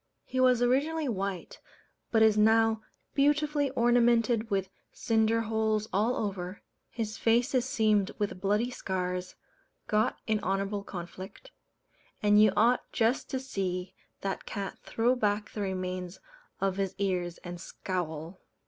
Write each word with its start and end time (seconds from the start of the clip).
He 0.25 0.39
was 0.39 0.63
originally 0.63 1.07
white, 1.07 1.59
but 2.09 2.23
is 2.23 2.35
now 2.35 2.81
beautifully 3.13 3.69
ornamented 3.69 4.49
with 4.49 4.67
cinder 4.91 5.41
holes 5.41 5.87
all 5.93 6.15
over; 6.15 6.63
his 6.89 7.19
face 7.19 7.53
is 7.53 7.65
seamed 7.65 8.09
with 8.17 8.41
bloody 8.41 8.71
scars, 8.71 9.35
got 9.85 10.17
in 10.25 10.39
honourable 10.39 10.83
conflict; 10.83 11.51
and 12.23 12.41
you 12.41 12.51
ought 12.57 12.91
just 12.91 13.29
to 13.29 13.39
see 13.39 13.93
that 14.21 14.47
cat 14.47 14.79
throw 14.81 15.15
back 15.15 15.51
the 15.51 15.61
remains 15.61 16.19
of 16.59 16.77
his 16.77 16.95
ears 16.97 17.37
and 17.43 17.61
scowl. 17.61 18.39